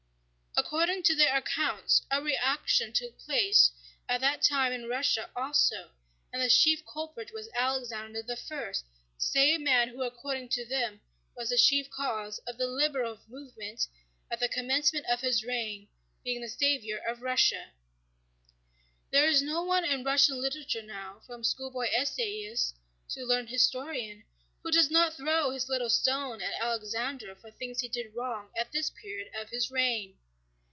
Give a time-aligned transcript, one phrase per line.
[0.57, 3.71] According to their accounts a reaction took place
[4.09, 5.91] at that time in Russia also,
[6.31, 8.83] and the chief culprit was Alexander I, the
[9.17, 10.99] same man who according to them
[11.35, 13.87] was the chief cause of the liberal movement
[14.29, 15.87] at the commencement of his reign,
[16.23, 17.71] being the savior of Russia.
[19.09, 22.75] There is no one in Russian literature now, from schoolboy essayist
[23.11, 24.25] to learned historian,
[24.63, 28.73] who does not throw his little stone at Alexander for things he did wrong at
[28.73, 30.17] this period of his reign.